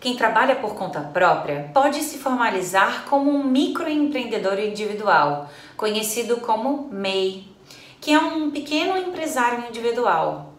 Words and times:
Quem 0.00 0.16
trabalha 0.16 0.56
por 0.56 0.74
conta 0.74 0.98
própria 0.98 1.70
pode 1.74 2.02
se 2.02 2.16
formalizar 2.16 3.04
como 3.04 3.30
um 3.30 3.44
microempreendedor 3.44 4.58
individual, 4.58 5.50
conhecido 5.76 6.38
como 6.38 6.88
MEI, 6.90 7.46
que 8.00 8.10
é 8.10 8.18
um 8.18 8.50
pequeno 8.50 8.96
empresário 8.96 9.68
individual. 9.68 10.54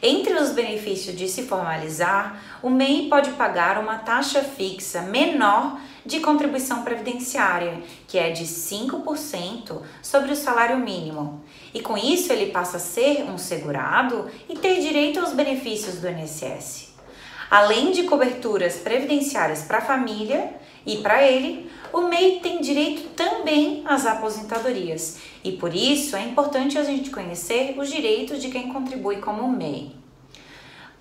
Entre 0.00 0.32
os 0.32 0.52
benefícios 0.52 1.14
de 1.14 1.28
se 1.28 1.42
formalizar, 1.42 2.42
o 2.62 2.70
MEI 2.70 3.10
pode 3.10 3.32
pagar 3.32 3.78
uma 3.78 3.98
taxa 3.98 4.42
fixa 4.42 5.02
menor 5.02 5.78
de 6.06 6.20
contribuição 6.20 6.82
previdenciária, 6.82 7.82
que 8.06 8.16
é 8.16 8.30
de 8.30 8.44
5% 8.44 9.82
sobre 10.00 10.32
o 10.32 10.36
salário 10.36 10.78
mínimo. 10.78 11.44
E 11.74 11.82
com 11.82 11.98
isso 11.98 12.32
ele 12.32 12.52
passa 12.52 12.78
a 12.78 12.80
ser 12.80 13.24
um 13.24 13.36
segurado 13.36 14.30
e 14.48 14.56
ter 14.56 14.80
direito 14.80 15.20
aos 15.20 15.34
benefícios 15.34 15.96
do 15.96 16.08
INSS. 16.08 16.87
Além 17.50 17.92
de 17.92 18.02
coberturas 18.02 18.76
previdenciárias 18.76 19.62
para 19.62 19.78
a 19.78 19.82
família 19.82 20.54
e 20.84 20.98
para 20.98 21.22
ele, 21.22 21.70
o 21.92 22.02
MEI 22.02 22.40
tem 22.40 22.60
direito 22.60 23.08
também 23.10 23.82
às 23.86 24.04
aposentadorias. 24.04 25.18
E 25.42 25.52
por 25.52 25.74
isso 25.74 26.14
é 26.14 26.22
importante 26.22 26.76
a 26.76 26.84
gente 26.84 27.10
conhecer 27.10 27.74
os 27.78 27.90
direitos 27.90 28.42
de 28.42 28.50
quem 28.50 28.70
contribui 28.70 29.16
como 29.16 29.50
MEI. 29.50 29.96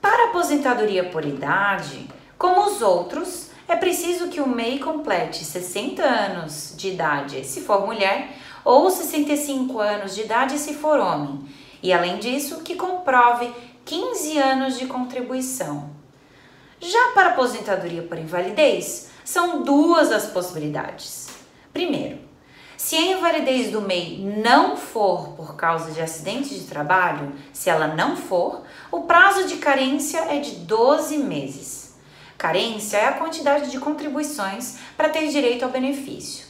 Para 0.02 0.24
a 0.24 0.30
aposentadoria 0.30 1.10
por 1.10 1.26
idade, 1.26 2.08
como 2.38 2.66
os 2.66 2.82
outros, 2.82 3.50
é 3.68 3.76
preciso 3.76 4.30
que 4.30 4.40
o 4.40 4.48
MEI 4.48 4.80
complete 4.80 5.44
60 5.44 6.02
anos 6.02 6.74
de 6.78 6.90
idade 6.90 7.44
se 7.44 7.60
for 7.60 7.86
mulher 7.86 8.30
ou 8.64 8.90
65 8.90 9.80
anos 9.80 10.16
de 10.16 10.22
idade 10.22 10.58
se 10.58 10.74
for 10.74 10.98
homem. 11.00 11.42
E 11.84 11.92
além 11.92 12.20
disso, 12.20 12.62
que 12.62 12.76
comprove 12.76 13.52
15 13.84 14.38
anos 14.38 14.80
de 14.80 14.86
contribuição. 14.86 15.90
Já 16.80 17.12
para 17.14 17.30
aposentadoria 17.30 18.04
por 18.04 18.18
invalidez, 18.18 19.10
são 19.26 19.64
duas 19.64 20.12
as 20.12 20.28
possibilidades. 20.28 21.28
Primeiro, 21.74 22.20
se 22.78 22.96
a 22.96 23.02
invalidez 23.02 23.72
do 23.72 23.82
MEI 23.82 24.20
não 24.44 24.78
for 24.78 25.30
por 25.30 25.56
causa 25.56 25.92
de 25.92 26.00
acidente 26.00 26.54
de 26.54 26.68
trabalho, 26.68 27.34
se 27.52 27.70
ela 27.70 27.88
não 27.88 28.16
for, 28.16 28.62
o 28.92 29.02
prazo 29.02 29.48
de 29.48 29.58
carência 29.58 30.20
é 30.30 30.40
de 30.40 30.52
12 30.58 31.18
meses. 31.18 31.96
Carência 32.38 32.98
é 32.98 33.08
a 33.08 33.14
quantidade 33.14 33.72
de 33.72 33.80
contribuições 33.80 34.78
para 34.96 35.10
ter 35.10 35.28
direito 35.30 35.64
ao 35.64 35.72
benefício. 35.72 36.46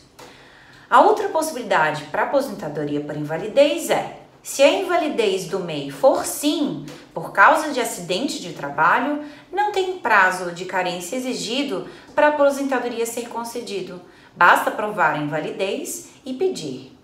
A 0.89 1.01
outra 1.01 1.29
possibilidade 1.29 2.03
para 2.05 2.23
aposentadoria 2.23 2.99
por 2.99 3.15
invalidez 3.15 3.89
é 3.89 4.16
se 4.47 4.63
a 4.63 4.71
invalidez 4.71 5.45
do 5.49 5.59
MEI 5.59 5.91
for 5.91 6.25
sim 6.25 6.85
por 7.13 7.33
causa 7.33 7.73
de 7.73 7.81
acidente 7.81 8.41
de 8.41 8.53
trabalho, 8.53 9.25
não 9.51 9.73
tem 9.73 9.99
prazo 9.99 10.53
de 10.53 10.63
carência 10.63 11.17
exigido 11.17 11.85
para 12.15 12.27
a 12.27 12.29
aposentadoria 12.29 13.05
ser 13.05 13.27
concedido. 13.27 14.01
Basta 14.37 14.71
provar 14.71 15.15
a 15.15 15.17
invalidez 15.17 16.11
e 16.25 16.33
pedir. 16.33 16.97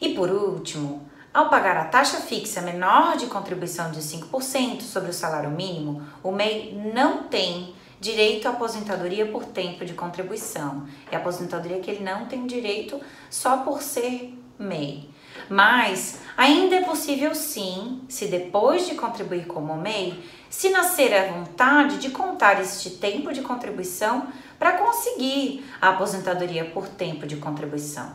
E 0.00 0.10
por 0.10 0.30
último, 0.30 1.04
ao 1.34 1.50
pagar 1.50 1.76
a 1.76 1.86
taxa 1.86 2.18
fixa 2.18 2.60
menor 2.60 3.16
de 3.16 3.26
contribuição 3.26 3.90
de 3.90 3.98
5% 3.98 4.82
sobre 4.82 5.10
o 5.10 5.12
salário 5.12 5.50
mínimo, 5.50 6.06
o 6.22 6.30
MEI 6.30 6.80
não 6.94 7.24
tem 7.24 7.74
direito 7.98 8.46
à 8.46 8.52
aposentadoria 8.52 9.26
por 9.26 9.46
tempo 9.46 9.84
de 9.84 9.94
contribuição. 9.94 10.86
É 11.10 11.16
a 11.16 11.18
aposentadoria 11.18 11.80
que 11.80 11.90
ele 11.90 12.04
não 12.04 12.26
tem 12.26 12.46
direito 12.46 13.00
só 13.28 13.56
por 13.64 13.82
ser 13.82 14.32
MEI. 14.56 15.10
Mas 15.48 16.20
ainda 16.36 16.76
é 16.76 16.82
possível 16.82 17.34
sim, 17.34 18.02
se 18.08 18.26
depois 18.26 18.86
de 18.86 18.94
contribuir 18.94 19.46
como 19.46 19.76
MEI, 19.76 20.22
se 20.48 20.70
nascer 20.70 21.14
a 21.14 21.32
vontade 21.32 21.98
de 21.98 22.10
contar 22.10 22.60
este 22.60 22.90
tempo 22.90 23.32
de 23.32 23.42
contribuição 23.42 24.28
para 24.58 24.78
conseguir 24.78 25.64
a 25.80 25.90
aposentadoria 25.90 26.64
por 26.66 26.88
tempo 26.88 27.26
de 27.26 27.36
contribuição. 27.36 28.12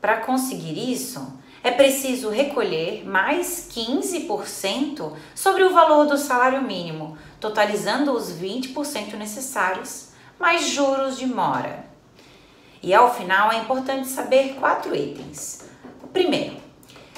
Para 0.00 0.16
conseguir 0.16 0.92
isso, 0.92 1.38
é 1.62 1.70
preciso 1.70 2.28
recolher 2.28 3.06
mais 3.06 3.68
15% 3.70 5.12
sobre 5.34 5.62
o 5.62 5.72
valor 5.72 6.06
do 6.06 6.18
salário 6.18 6.62
mínimo, 6.62 7.16
totalizando 7.38 8.12
os 8.12 8.32
20% 8.32 9.14
necessários, 9.14 10.08
mais 10.40 10.66
juros 10.66 11.16
de 11.16 11.26
mora. 11.26 11.84
E 12.82 12.92
ao 12.92 13.14
final 13.14 13.52
é 13.52 13.58
importante 13.58 14.08
saber 14.08 14.56
quatro 14.58 14.94
itens. 14.94 15.61
Primeiro, 16.12 16.56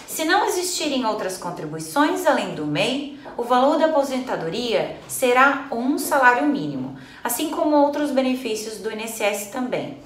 se 0.07 0.25
não 0.25 0.47
existirem 0.47 1.05
outras 1.05 1.37
contribuições 1.37 2.25
além 2.27 2.55
do 2.55 2.65
MEI, 2.65 3.19
o 3.37 3.43
valor 3.43 3.77
da 3.77 3.87
aposentadoria 3.87 4.97
será 5.09 5.67
um 5.73 5.99
salário 5.99 6.47
mínimo, 6.47 6.97
assim 7.23 7.51
como 7.51 7.75
outros 7.75 8.13
benefícios 8.13 8.79
do 8.79 8.93
INSS 8.93 9.49
também. 9.51 9.99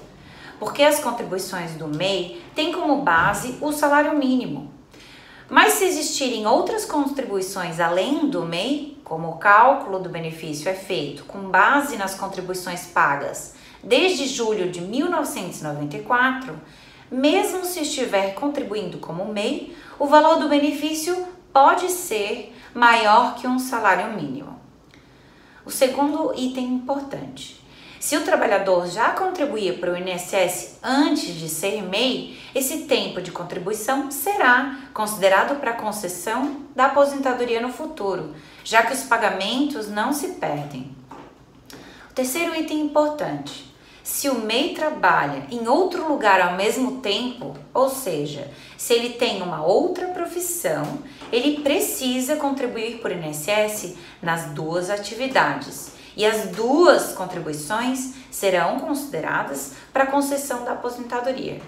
Porque 0.59 0.81
as 0.81 0.99
contribuições 0.99 1.73
do 1.73 1.87
MEI 1.87 2.41
têm 2.55 2.71
como 2.71 3.03
base 3.03 3.57
o 3.61 3.71
salário 3.71 4.17
mínimo. 4.17 4.73
Mas 5.47 5.73
se 5.73 5.85
existirem 5.85 6.47
outras 6.47 6.85
contribuições 6.85 7.79
além 7.79 8.27
do 8.27 8.43
MEI, 8.43 8.97
como 9.03 9.29
o 9.29 9.37
cálculo 9.37 9.99
do 9.99 10.09
benefício 10.09 10.67
é 10.67 10.73
feito 10.73 11.23
com 11.25 11.49
base 11.49 11.97
nas 11.97 12.15
contribuições 12.15 12.87
pagas 12.87 13.53
desde 13.83 14.27
julho 14.27 14.69
de 14.69 14.81
1994, 14.81 16.59
mesmo 17.11 17.65
se 17.65 17.81
estiver 17.81 18.33
contribuindo 18.35 18.99
como 18.99 19.33
MEI, 19.33 19.75
o 19.97 20.05
valor 20.05 20.39
do 20.39 20.49
benefício 20.49 21.27
pode 21.51 21.89
ser 21.89 22.55
maior 22.73 23.35
que 23.35 23.47
um 23.47 23.57
salário 23.57 24.13
mínimo. 24.13 24.59
O 25.65 25.71
segundo 25.71 26.33
item 26.35 26.65
importante. 26.65 27.59
Se 27.99 28.15
o 28.15 28.23
trabalhador 28.23 28.87
já 28.87 29.11
contribuía 29.11 29.73
para 29.73 29.91
o 29.91 29.97
INSS 29.97 30.79
antes 30.81 31.35
de 31.35 31.49
ser 31.49 31.83
MEI, 31.83 32.39
esse 32.55 32.85
tempo 32.85 33.21
de 33.21 33.31
contribuição 33.31 34.09
será 34.09 34.79
considerado 34.93 35.59
para 35.59 35.73
concessão 35.73 36.61
da 36.73 36.85
aposentadoria 36.85 37.59
no 37.59 37.73
futuro, 37.73 38.33
já 38.63 38.83
que 38.83 38.93
os 38.93 39.03
pagamentos 39.03 39.89
não 39.89 40.13
se 40.13 40.29
perdem. 40.29 40.95
O 42.09 42.13
terceiro 42.13 42.55
item 42.55 42.79
importante 42.79 43.68
se 44.09 44.27
o 44.27 44.39
MEI 44.39 44.73
trabalha 44.73 45.45
em 45.51 45.67
outro 45.67 46.11
lugar 46.11 46.41
ao 46.41 46.57
mesmo 46.57 46.99
tempo, 46.99 47.55
ou 47.71 47.91
seja, 47.91 48.51
se 48.75 48.91
ele 48.91 49.11
tem 49.11 49.43
uma 49.43 49.63
outra 49.63 50.07
profissão, 50.07 50.83
ele 51.31 51.61
precisa 51.61 52.35
contribuir 52.35 53.01
por 53.01 53.11
INSS 53.11 53.93
nas 54.19 54.45
duas 54.47 54.89
atividades. 54.89 55.91
E 56.17 56.25
as 56.25 56.47
duas 56.47 57.13
contribuições 57.13 58.15
serão 58.31 58.79
consideradas 58.79 59.73
para 59.93 60.07
concessão 60.07 60.65
da 60.65 60.71
aposentadoria. 60.71 61.61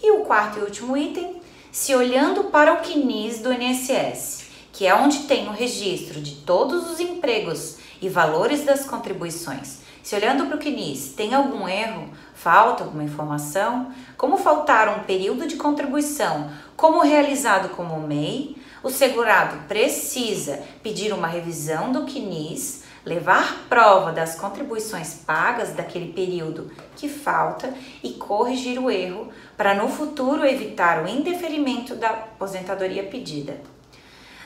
E 0.00 0.12
o 0.12 0.20
quarto 0.20 0.60
e 0.60 0.62
último 0.62 0.96
item, 0.96 1.42
se 1.72 1.92
olhando 1.92 2.44
para 2.44 2.72
o 2.72 2.84
CNIS 2.84 3.40
do 3.40 3.52
INSS, 3.52 4.44
que 4.72 4.86
é 4.86 4.94
onde 4.94 5.24
tem 5.24 5.48
o 5.48 5.52
registro 5.52 6.20
de 6.20 6.36
todos 6.36 6.88
os 6.88 7.00
empregos 7.00 7.78
e 8.00 8.08
valores 8.08 8.64
das 8.64 8.84
contribuições, 8.84 9.84
se 10.04 10.14
olhando 10.14 10.44
para 10.44 10.56
o 10.56 10.60
CNIS 10.60 11.14
tem 11.16 11.34
algum 11.34 11.66
erro, 11.66 12.10
falta 12.34 12.84
alguma 12.84 13.02
informação, 13.02 13.90
como 14.18 14.36
faltar 14.36 14.86
um 14.88 15.04
período 15.04 15.46
de 15.46 15.56
contribuição? 15.56 16.50
Como 16.76 17.00
realizado 17.00 17.70
como 17.70 18.06
MEI, 18.06 18.54
o 18.82 18.90
segurado 18.90 19.66
precisa 19.66 20.62
pedir 20.82 21.14
uma 21.14 21.26
revisão 21.26 21.90
do 21.90 22.04
CNIS, 22.04 22.84
levar 23.02 23.64
prova 23.66 24.12
das 24.12 24.34
contribuições 24.34 25.14
pagas 25.26 25.72
daquele 25.72 26.12
período 26.12 26.70
que 26.96 27.08
falta 27.08 27.72
e 28.02 28.10
corrigir 28.10 28.78
o 28.78 28.90
erro 28.90 29.30
para 29.56 29.74
no 29.74 29.88
futuro 29.88 30.44
evitar 30.44 31.02
o 31.02 31.08
indeferimento 31.08 31.94
da 31.94 32.10
aposentadoria 32.10 33.04
pedida. 33.04 33.58